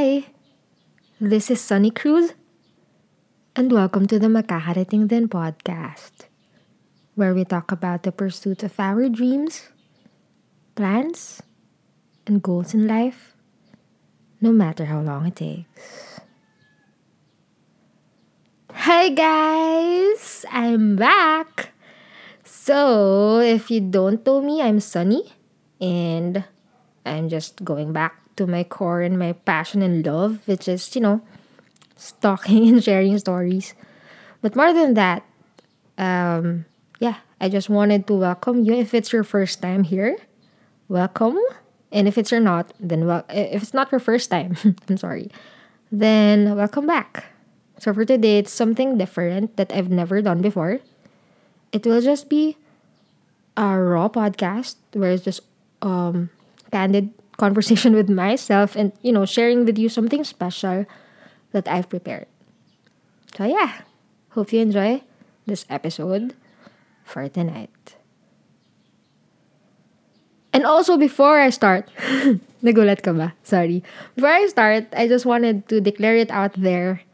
[0.00, 0.32] Hi!
[1.20, 2.32] This is Sunny Cruz,
[3.52, 6.24] and welcome to the Makakarating Din podcast,
[7.16, 9.68] where we talk about the pursuit of our dreams,
[10.72, 11.44] plans,
[12.24, 13.36] and goals in life,
[14.40, 16.16] no matter how long it takes.
[18.72, 20.46] Hi guys!
[20.48, 21.76] I'm back!
[22.42, 25.36] So, if you don't know me, I'm Sunny,
[25.76, 26.48] and
[27.04, 31.00] I'm just going back to my core and my passion and love, which is, you
[31.04, 31.20] know,
[31.96, 33.74] stalking and sharing stories.
[34.40, 35.22] But more than that,
[35.98, 36.64] um,
[36.98, 38.72] yeah, I just wanted to welcome you.
[38.72, 40.16] If it's your first time here,
[40.88, 41.36] welcome.
[41.92, 44.56] And if it's your not, then well, if it's not your first time,
[44.88, 45.28] I'm sorry,
[45.92, 47.26] then welcome back.
[47.76, 50.80] So for today, it's something different that I've never done before.
[51.72, 52.56] It will just be
[53.56, 55.40] a raw podcast where it's just
[55.82, 56.30] um,
[56.72, 60.84] candid conversation with myself and you know sharing with you something special
[61.56, 62.28] that I've prepared.
[63.34, 63.88] So yeah,
[64.36, 65.00] hope you enjoy
[65.48, 66.36] this episode
[67.02, 67.96] for tonight.
[70.52, 71.88] And also before I start,
[72.66, 73.38] nagulat ka ba?
[73.46, 73.86] Sorry.
[74.18, 77.06] Before I start, I just wanted to declare it out there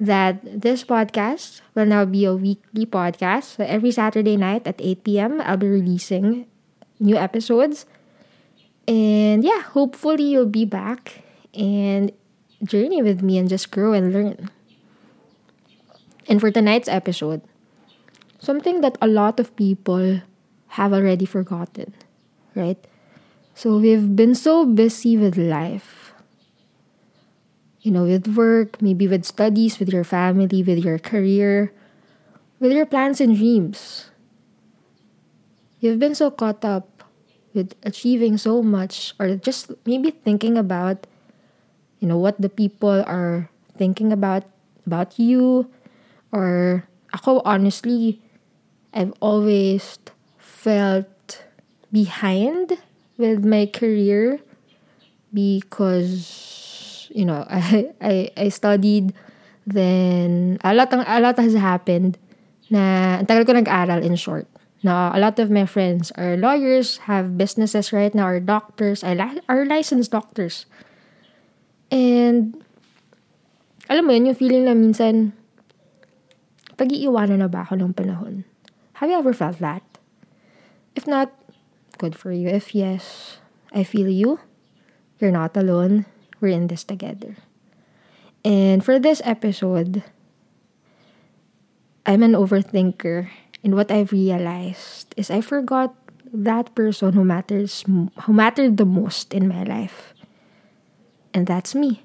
[0.00, 3.60] that this podcast will now be a weekly podcast.
[3.60, 6.46] So every Saturday night at 8 p.m., I'll be releasing
[6.98, 7.84] new episodes.
[8.88, 11.20] And yeah, hopefully you'll be back
[11.52, 12.10] and
[12.64, 14.48] journey with me and just grow and learn.
[16.26, 17.42] And for tonight's episode,
[18.38, 20.22] something that a lot of people
[20.80, 21.92] have already forgotten,
[22.54, 22.80] right?
[23.54, 26.14] So we've been so busy with life.
[27.80, 31.72] You know, with work, maybe with studies, with your family, with your career,
[32.58, 34.10] with your plans and dreams.
[35.80, 36.97] You've been so caught up
[37.58, 41.10] with achieving so much or just maybe thinking about
[41.98, 44.46] you know what the people are thinking about
[44.86, 45.66] about you.
[46.30, 48.22] Or ako honestly
[48.94, 49.98] I've always
[50.38, 51.42] felt
[51.90, 52.78] behind
[53.18, 54.38] with my career
[55.34, 59.12] because you know I I, I studied
[59.66, 62.16] then a lot a lot has happened
[62.68, 64.48] na tagal ko nag-aral in short
[64.82, 69.14] Now, a lot of my friends are lawyers, have businesses right now, are doctors, are,
[69.14, 70.66] li- are licensed doctors.
[71.90, 72.62] And,
[73.90, 75.34] alam mo yun, yung feeling na minsan,
[76.78, 78.46] pag-iiwanan na ba ako ng panahon?
[79.02, 79.82] Have you ever felt that?
[80.94, 81.34] If not,
[81.98, 82.46] good for you.
[82.46, 83.38] If yes,
[83.74, 84.38] I feel you.
[85.18, 86.06] You're not alone.
[86.38, 87.34] We're in this together.
[88.46, 90.06] And for this episode,
[92.06, 93.30] I'm an overthinker
[93.68, 95.92] And what I've realized is I forgot
[96.32, 100.16] that person who matters who mattered the most in my life.
[101.36, 102.00] And that's me.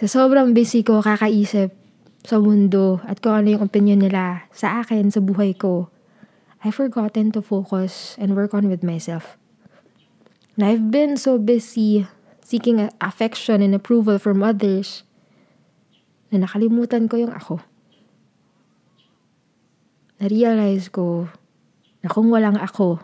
[0.00, 1.76] Sa sobrang busy ko kakaisip
[2.24, 5.92] sa mundo at kung ano yung opinion nila sa akin, sa buhay ko,
[6.64, 9.36] I've forgotten to focus and work on with myself.
[10.56, 12.08] And I've been so busy
[12.40, 15.04] seeking affection and approval from others
[16.32, 17.60] na nakalimutan ko yung ako
[20.22, 21.26] na-realize ko
[21.98, 23.02] na kung walang ako,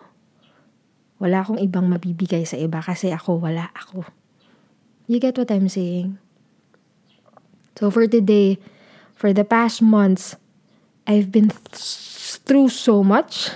[1.18, 4.06] wala akong ibang mabibigay sa iba kasi ako, wala ako.
[5.10, 6.22] You get what I'm saying?
[7.74, 8.62] So for today,
[9.18, 10.38] for the past months,
[11.10, 13.50] I've been th- through so much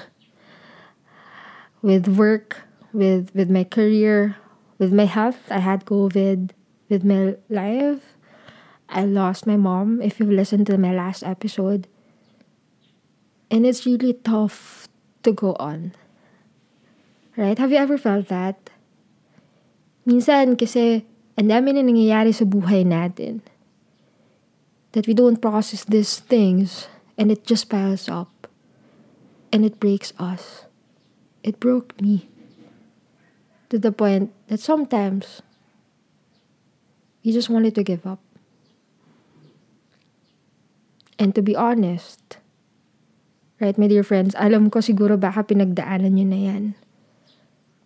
[1.87, 4.39] with work, with with my career,
[4.79, 5.39] with my health.
[5.53, 6.51] I had COVID,
[6.89, 8.17] with my life.
[8.89, 10.01] I lost my mom.
[10.01, 11.87] If you've listened to my last episode,
[13.53, 14.89] And it's really tough
[15.23, 15.93] to go on.
[17.37, 17.59] Right?
[17.61, 18.73] Have you ever felt that?
[20.09, 21.05] Minsan kasi
[21.37, 23.45] ang dami na nangyayari sa buhay natin
[24.97, 26.89] that we don't process these things
[27.21, 28.49] and it just piles up
[29.53, 30.65] and it breaks us.
[31.45, 32.29] It broke me
[33.69, 35.45] to the point that sometimes
[37.23, 38.21] you just wanted to give up.
[41.19, 42.22] And to be honest,
[43.63, 46.65] Right, my dear friends, alam ko siguro baka pinagdaanan nyo na yan.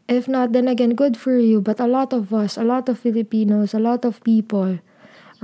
[0.08, 1.61] If not, then again, good for you.
[1.61, 4.81] But a lot of us, a lot of Filipinos, a lot of people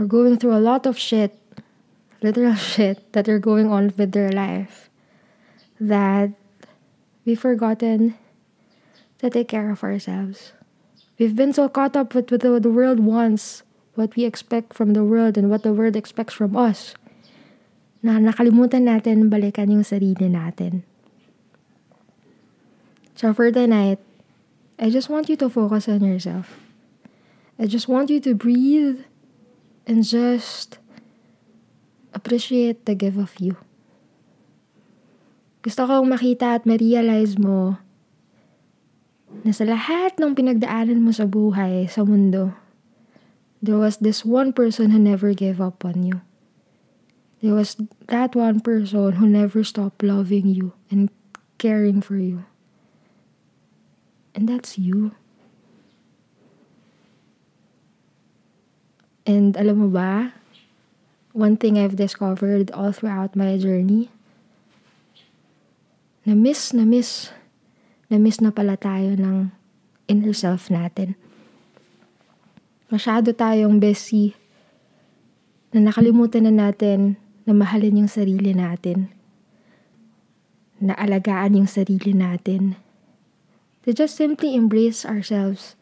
[0.01, 1.37] are going through a lot of shit,
[2.25, 4.89] literal shit, that are going on with their life.
[5.77, 6.33] That
[7.29, 8.17] we've forgotten
[9.21, 10.57] to take care of ourselves.
[11.21, 13.69] We've been so caught up with what the world wants,
[14.01, 16.97] what we expect from the world, and what the world expects from us
[18.03, 20.83] na nakalimutan natin balikan yung sarili natin.
[23.15, 24.03] So for the night,
[24.83, 26.59] I just want you to focus on yourself.
[27.55, 29.07] I just want you to breathe
[29.87, 30.83] and just
[32.11, 33.55] appreciate the give of you.
[35.63, 37.79] Gusto kong makita at ma-realize mo
[39.47, 42.51] na sa lahat ng pinagdaanan mo sa buhay, sa mundo,
[43.63, 46.19] there was this one person who never gave up on you.
[47.43, 47.75] There was
[48.07, 51.11] that one person who never stopped loving you and
[51.59, 52.47] caring for you.
[54.31, 55.11] And that's you.
[59.27, 60.39] And alam mo ba,
[61.35, 64.11] one thing I've discovered all throughout my journey,
[66.23, 67.35] na miss, na miss,
[68.07, 69.51] na miss na pala tayo ng
[70.07, 71.19] inner self natin.
[72.87, 74.39] Masyado tayong busy
[75.75, 79.11] na nakalimutan na natin na mahalin yung sarili natin.
[80.83, 82.77] Na alagaan yung sarili natin.
[83.87, 85.75] To just simply embrace ourselves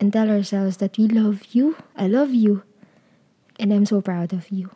[0.00, 2.64] and tell ourselves that we love you, I love you,
[3.58, 4.74] And I'm so proud of you.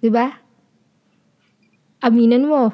[0.00, 0.26] Diba?
[2.00, 2.72] Aminan mo.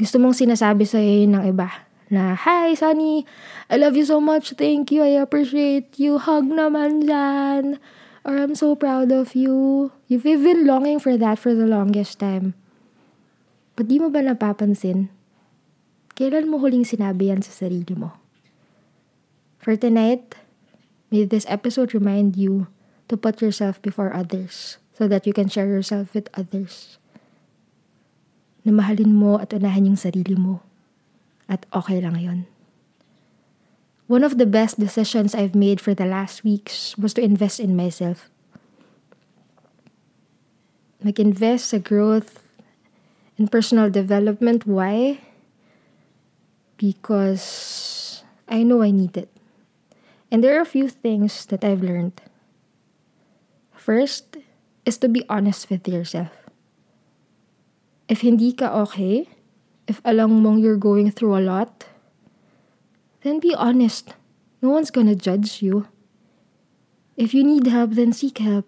[0.00, 1.68] Gusto mong sinasabi sa iyo ng iba.
[2.08, 3.28] Na, Hi, Sunny.
[3.68, 4.56] I love you so much.
[4.56, 5.04] Thank you.
[5.04, 6.16] I appreciate you.
[6.16, 7.76] Hug naman dyan.
[8.28, 9.88] Or I'm so proud of you.
[10.04, 12.52] You've been longing for that for the longest time.
[13.72, 15.08] But di mo ba napapansin?
[16.12, 18.12] Kailan mo huling sinabi yan sa sarili mo?
[19.56, 20.36] For tonight,
[21.08, 22.68] may this episode remind you
[23.08, 27.00] to put yourself before others so that you can share yourself with others.
[28.60, 30.60] Na mahalin mo at unahan yung sarili mo.
[31.48, 32.44] At okay lang yon.
[34.08, 37.76] One of the best decisions I've made for the last weeks was to invest in
[37.76, 38.32] myself.
[41.04, 42.40] Like invest sa growth
[43.36, 44.64] and personal development.
[44.64, 45.20] Why?
[46.80, 49.28] Because I know I need it.
[50.32, 52.16] And there are a few things that I've learned.
[53.76, 54.40] First
[54.88, 56.32] is to be honest with yourself.
[58.08, 59.28] If hindi ka okay,
[59.84, 61.84] if alam mong you're going through a lot,
[63.22, 64.14] then be honest.
[64.62, 65.88] No one's gonna judge you.
[67.16, 68.66] If you need help, then seek help.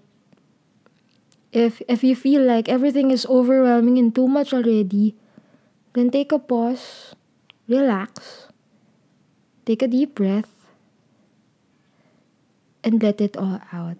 [1.52, 5.14] If if you feel like everything is overwhelming and too much already,
[5.94, 7.14] then take a pause,
[7.67, 8.47] relax,
[9.67, 10.50] take a deep breath,
[12.82, 13.99] and let it all out.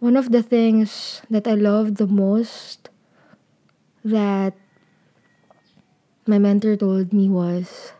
[0.00, 2.88] One of the things that I love the most
[4.04, 4.54] that
[6.26, 7.92] my mentor told me was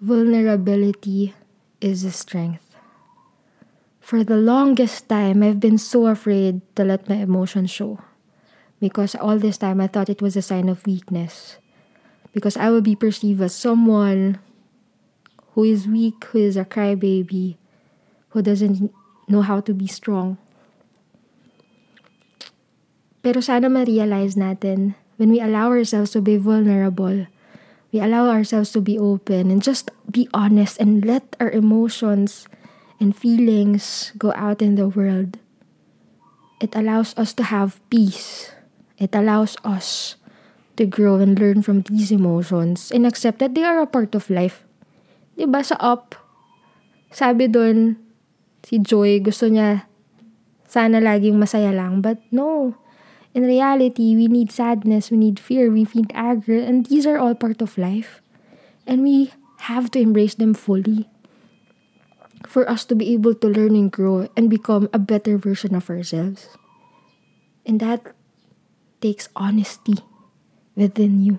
[0.00, 1.34] vulnerability
[1.80, 2.64] is a strength.
[4.00, 8.00] For the longest time, I've been so afraid to let my emotions show.
[8.80, 11.58] Because all this time, I thought it was a sign of weakness.
[12.32, 14.38] Because I would be perceived as someone
[15.52, 17.56] who is weak, who is a crybaby,
[18.30, 18.94] who doesn't
[19.26, 20.38] know how to be strong.
[23.20, 27.26] Pero sana ma-realize natin, when we allow ourselves to be vulnerable,
[27.92, 32.48] we allow ourselves to be open and just be honest and let our emotions
[33.00, 35.38] and feelings go out in the world.
[36.60, 38.50] It allows us to have peace.
[38.98, 40.16] It allows us
[40.76, 44.30] to grow and learn from these emotions and accept that they are a part of
[44.30, 44.66] life.
[45.38, 46.18] Diba sa up,
[47.14, 47.94] sabi doon,
[48.66, 49.86] si Joy gusto niya
[50.66, 52.02] sana laging masaya lang.
[52.02, 52.74] But no,
[53.34, 57.34] In reality, we need sadness, we need fear, we need anger, and these are all
[57.34, 58.20] part of life.
[58.86, 59.32] And we
[59.68, 61.08] have to embrace them fully
[62.46, 65.90] for us to be able to learn and grow and become a better version of
[65.90, 66.48] ourselves.
[67.66, 68.14] And that
[69.00, 70.00] takes honesty
[70.74, 71.38] within you.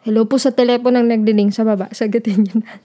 [0.00, 1.92] Hello po sa telepono ng nagdining sa baba.
[1.96, 2.80] Sagutin niyo na.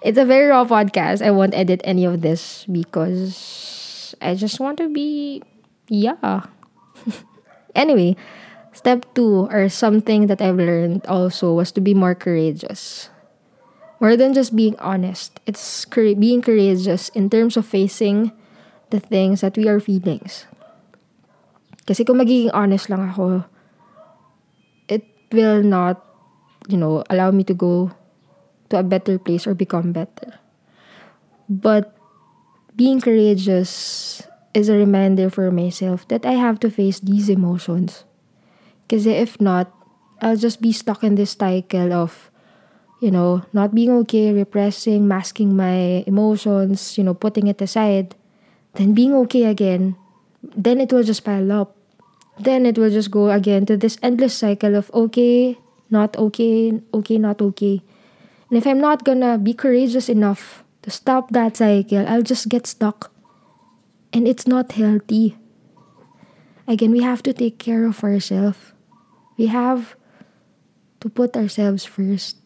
[0.00, 1.20] It's a very raw podcast.
[1.20, 5.44] I won't edit any of this because I just want to be
[5.90, 6.46] yeah.
[7.74, 8.16] anyway,
[8.72, 13.10] step two, or something that I've learned also, was to be more courageous.
[14.00, 18.32] More than just being honest, it's being courageous in terms of facing
[18.88, 20.46] the things that we are feelings.
[21.84, 23.44] Kasi kung magiging honest lang ako,
[24.88, 25.04] it
[25.34, 26.00] will not,
[26.70, 27.90] you know, allow me to go
[28.70, 30.38] to a better place or become better.
[31.50, 31.92] But
[32.78, 34.22] being courageous
[34.54, 38.04] is a reminder for myself that I have to face these emotions.
[38.86, 39.70] Because if not,
[40.20, 42.30] I'll just be stuck in this cycle of,
[43.00, 48.14] you know, not being okay, repressing, masking my emotions, you know, putting it aside,
[48.74, 49.96] then being okay again.
[50.42, 51.76] Then it will just pile up.
[52.38, 55.58] Then it will just go again to this endless cycle of okay,
[55.90, 57.82] not okay, okay, not okay.
[58.48, 62.48] And if I'm not gonna be courageous enough to to stop that cycle, I'll just
[62.48, 63.12] get stuck.
[64.10, 65.38] And it's not healthy.
[66.66, 68.74] Again, we have to take care of ourselves.
[69.38, 69.96] We have
[71.00, 72.38] to put ourselves first.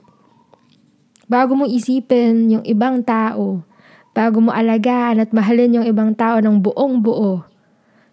[1.28, 3.64] Bago mo isipin yung ibang tao,
[4.12, 7.44] bago mo alagaan at mahalin yung ibang tao ng buong buo,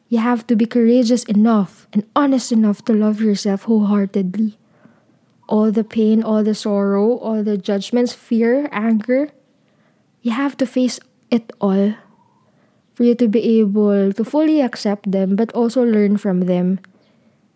[0.08, 4.60] you have to be courageous enough and honest enough to love yourself wholeheartedly.
[5.51, 9.31] All the pain, all the sorrow, all the judgments, fear, anger,
[10.24, 11.00] you have to face
[11.31, 11.96] it all
[13.01, 16.77] for you to be able to fully accept them but also learn from them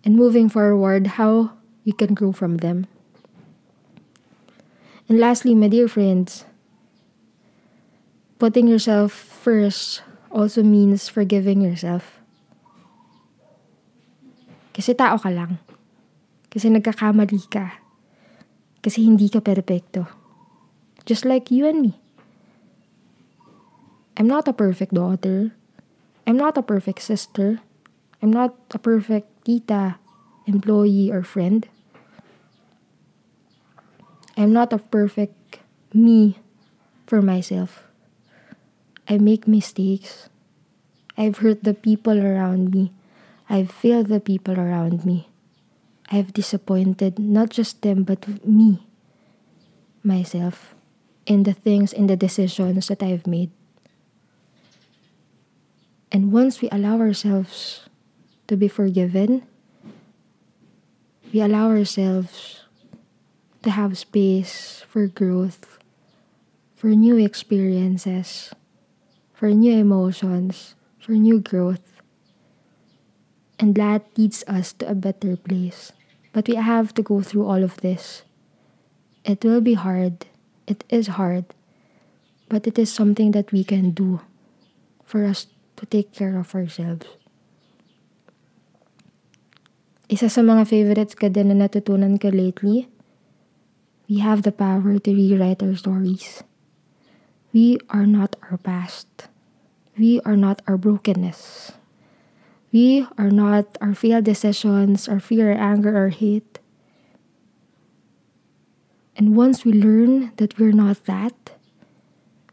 [0.01, 1.53] and moving forward how
[1.85, 2.89] you can grow from them.
[5.05, 6.49] And lastly, my dear friends,
[8.41, 10.01] putting yourself first
[10.33, 12.17] also means forgiving yourself.
[14.73, 15.61] Kasi tao ka lang.
[16.49, 17.85] Kasi nagkakamali ka.
[18.81, 20.09] Kasi hindi ka perfecto.
[21.05, 22.01] Just like you and me.
[24.17, 25.51] I'm not a perfect daughter.
[26.25, 27.59] I'm not a perfect sister.
[28.21, 29.99] I'm not a perfect tita,
[30.47, 31.67] employee, or friend.
[34.37, 35.59] I'm not a perfect
[35.93, 36.39] me
[37.05, 37.83] for myself.
[39.07, 40.29] I make mistakes.
[41.17, 42.91] I've hurt the people around me.
[43.49, 45.29] I've failed the people around me.
[46.09, 48.85] I've disappointed not just them, but me,
[50.03, 50.75] myself,
[51.25, 53.51] in the things, in the decisions that I've made.
[56.15, 57.89] And once we allow ourselves
[58.47, 59.43] to be forgiven,
[61.33, 62.63] we allow ourselves
[63.63, 65.77] to have space for growth,
[66.73, 68.55] for new experiences,
[69.33, 71.99] for new emotions, for new growth.
[73.59, 75.91] And that leads us to a better place.
[76.31, 78.23] But we have to go through all of this.
[79.25, 80.27] It will be hard.
[80.65, 81.51] It is hard.
[82.47, 84.21] But it is something that we can do
[85.03, 87.07] for us to take care of ourselves.
[90.05, 92.87] Isa sa mga favorites ka din na natutunan ko lately
[94.07, 96.43] We have the power to rewrite our stories.
[97.53, 99.27] We are not our past.
[99.97, 101.71] We are not our brokenness.
[102.71, 106.59] We are not our failed decisions, our fear, anger, or hate.
[109.15, 111.57] And once we learn that we're not that,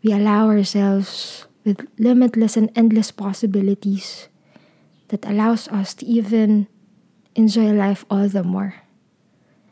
[0.03, 4.29] we allow ourselves with limitless and endless possibilities
[5.09, 6.67] that allows us to even
[7.35, 8.83] enjoy life all the more.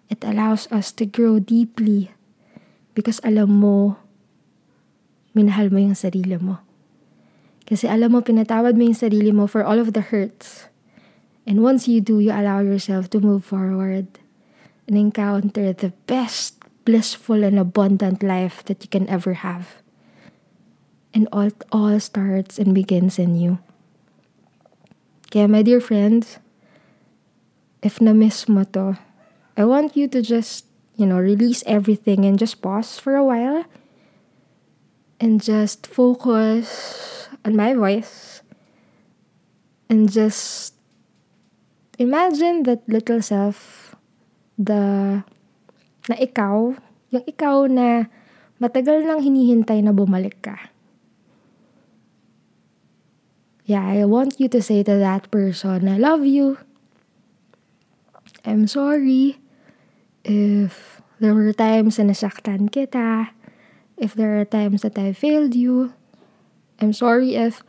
[0.08, 2.10] It allows us to grow deeply
[2.94, 3.96] because alam mo,
[5.34, 6.58] minahal mo yung sarili mo.
[7.70, 10.66] Kasi alam mo, pinatawad mo yung sarili mo for all of the hurts.
[11.46, 14.10] And once you do, you allow yourself to move forward
[14.90, 19.78] and encounter the best, blissful, and abundant life that you can ever have.
[21.12, 23.58] And all, all starts and begins in you.
[25.30, 26.38] Kaya my dear friends,
[27.82, 28.98] if na-miss mo to,
[29.56, 33.64] I want you to just, you know, release everything and just pause for a while
[35.20, 38.42] and just focus on my voice
[39.90, 40.74] and just
[41.98, 43.92] imagine that little self,
[44.56, 45.22] the
[46.08, 46.72] na ikaw,
[47.12, 48.08] yung ikaw na
[48.56, 50.56] matagal nang hinihintay na bumalik ka.
[53.70, 56.58] Yeah, I want you to say to that person, I love you.
[58.42, 59.38] I'm sorry.
[60.24, 63.32] if there were times na nasaktan kita,
[63.96, 65.92] if there are times that I failed you,
[66.80, 67.62] I'm sorry if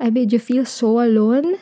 [0.00, 1.60] I made you feel so alone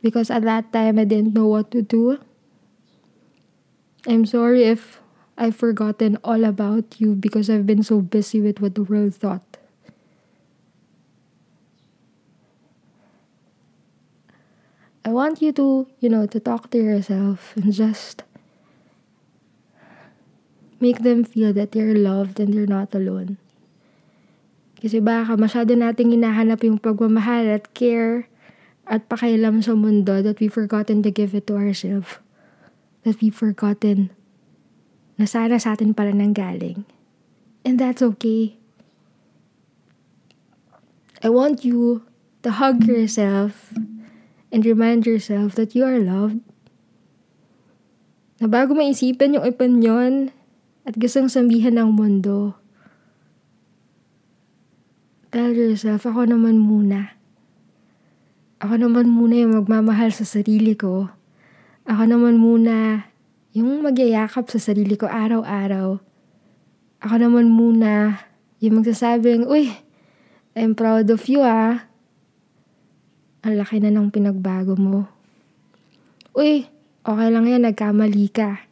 [0.00, 2.20] because at that time I didn't know what to do.
[4.06, 5.02] I'm sorry if
[5.36, 9.55] I've forgotten all about you because I've been so busy with what the world thought.
[15.06, 18.26] I want you to, you know, to talk to yourself and just
[20.82, 23.38] make them feel that they're loved and they're not alone.
[24.82, 28.26] Kasi baka masyado nating hinahanap yung pagmamahal at care
[28.90, 32.18] at pakialam sa mundo that we've forgotten to give it to ourselves.
[33.06, 34.10] That we've forgotten
[35.22, 36.82] na sana sa atin pala nang galing.
[37.62, 38.58] And that's okay.
[41.22, 42.02] I want you
[42.42, 43.70] to hug yourself
[44.56, 46.40] and remind yourself that you are loved.
[48.40, 50.32] Na bago maisipan yung opinion
[50.88, 52.56] at gustong sambihan ng mundo,
[55.28, 57.12] tell yourself, ako naman muna.
[58.64, 61.12] Ako naman muna yung magmamahal sa sarili ko.
[61.84, 63.04] Ako naman muna
[63.52, 66.00] yung magyayakap sa sarili ko araw-araw.
[67.04, 68.24] ako naman muna
[68.58, 69.68] yung magsasabing, Uy,
[70.56, 71.84] I'm proud of you ah.
[73.46, 75.06] Ang laki na ng pinagbago mo.
[76.34, 76.66] Uy,
[77.06, 78.66] okay lang yan, nagkamali ka.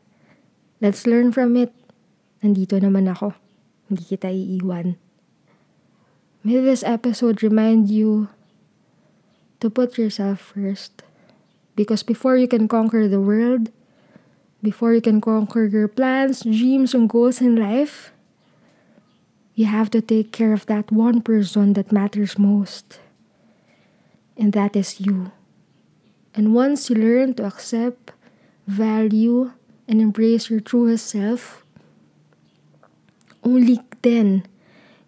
[0.83, 1.71] Let's learn from it.
[2.43, 3.39] Nandito naman ako.
[3.87, 4.99] Hindi kita iiwan.
[6.43, 8.27] May this episode remind you
[9.63, 11.07] to put yourself first.
[11.79, 13.71] Because before you can conquer the world,
[14.59, 18.11] before you can conquer your plans, dreams, and goals in life,
[19.55, 22.99] you have to take care of that one person that matters most.
[24.37, 25.33] And that is you.
[26.35, 28.13] And once you learn to accept,
[28.67, 29.53] value,
[29.87, 31.65] and embrace your truest self,
[33.45, 34.47] only then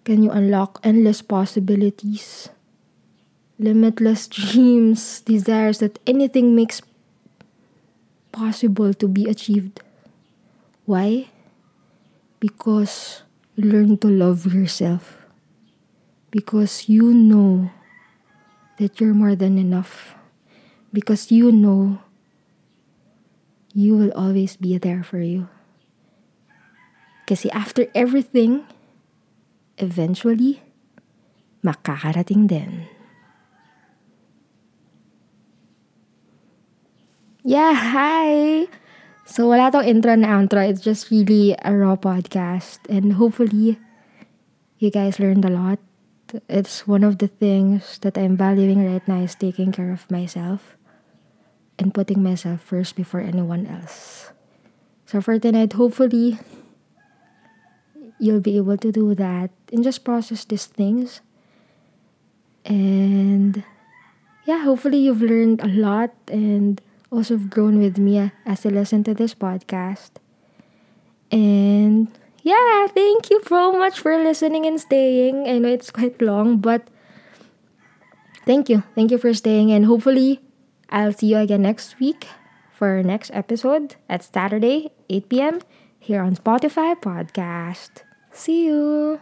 [0.04, 2.49] can you unlock endless possibilities,
[3.59, 6.80] limitless dreams, desires that anything makes
[8.37, 9.80] possible to be achieved.
[10.85, 11.28] Why?
[12.38, 13.23] Because
[13.56, 15.16] you learn to love yourself.
[16.30, 17.71] Because you know
[18.78, 20.14] that you're more than enough.
[20.92, 22.00] Because you know
[23.76, 25.49] you will always be there for you.
[27.26, 28.64] Kasi after everything,
[29.76, 30.62] eventually,
[31.61, 32.88] makakarating din.
[37.42, 38.66] Yeah, hi!
[39.26, 40.62] So, wala tong intro na outro.
[40.62, 42.83] It's just really a raw podcast.
[42.90, 43.78] And hopefully,
[44.78, 45.78] you guys learned a lot.
[46.49, 50.76] It's one of the things that I'm valuing right now is taking care of myself
[51.78, 54.31] and putting myself first before anyone else.
[55.07, 56.38] So, for tonight, hopefully,
[58.19, 61.21] you'll be able to do that and just process these things.
[62.64, 63.62] And
[64.45, 69.14] yeah, hopefully you've learned a lot and also grown with me as you listen to
[69.14, 70.19] this podcast.
[71.31, 72.09] And
[72.47, 75.49] yeah, thank you so much for listening and staying.
[75.50, 76.87] I know it's quite long, but
[78.47, 78.85] thank you.
[78.94, 79.73] Thank you for staying.
[79.73, 80.40] And hopefully,
[80.88, 82.29] I'll see you again next week
[82.70, 85.61] for our next episode at Saturday, 8 p.m.
[85.99, 88.07] here on Spotify Podcast.
[88.31, 89.18] See you.